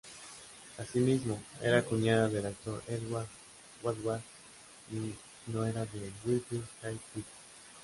[0.79, 3.27] Asimismo, era cuñada del actor Edward
[3.83, 4.23] Woodward
[4.91, 7.29] y nuera de Wilfrid Hyde-White.